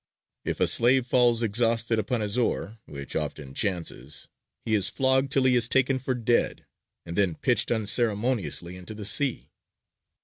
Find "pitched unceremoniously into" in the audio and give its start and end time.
7.35-8.95